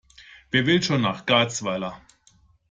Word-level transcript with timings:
Wer 0.49 0.65
will 0.65 0.81
schon 0.81 1.01
nach 1.03 1.27
Garzweiler? 1.27 2.01